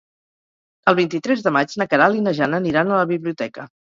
El 0.91 0.97
vint-i-tres 0.99 1.43
de 1.47 1.53
maig 1.59 1.75
na 1.81 1.87
Queralt 1.93 2.19
i 2.21 2.25
na 2.29 2.35
Jana 2.39 2.61
aniran 2.63 2.95
a 2.95 3.05
la 3.05 3.11
biblioteca. 3.15 3.67